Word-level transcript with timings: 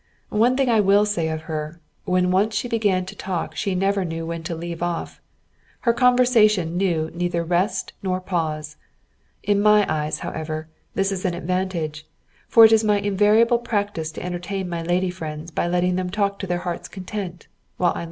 One 0.29 0.57
thing 0.57 0.67
I 0.67 0.79
will 0.79 1.05
say 1.05 1.29
of 1.29 1.41
her: 1.43 1.79
when 2.05 2.31
once 2.31 2.55
she 2.55 2.67
began 2.67 3.05
to 3.05 3.15
talk 3.15 3.55
she 3.55 3.75
never 3.75 4.03
knew 4.03 4.25
when 4.25 4.41
to 4.45 4.55
leave 4.55 4.81
off. 4.81 5.21
Her 5.81 5.93
conversation 5.93 6.75
knew 6.75 7.11
neither 7.13 7.43
rest 7.43 7.93
nor 8.01 8.19
pause. 8.19 8.77
In 9.43 9.61
my 9.61 9.85
eyes, 9.87 10.17
however, 10.25 10.67
this 10.95 11.11
is 11.11 11.23
an 11.23 11.35
advantage, 11.35 12.07
for 12.47 12.65
it 12.65 12.71
is 12.71 12.83
my 12.83 12.97
invariable 12.99 13.59
practice 13.59 14.11
to 14.13 14.23
entertain 14.23 14.67
my 14.67 14.81
lady 14.81 15.11
friends 15.11 15.51
by 15.51 15.67
letting 15.67 15.97
them 15.97 16.09
talk 16.09 16.39
to 16.39 16.47
their 16.47 16.57
hearts' 16.65 16.87
content, 16.87 17.45
while 17.77 17.91
I 17.91 17.99
listen. 17.99 17.99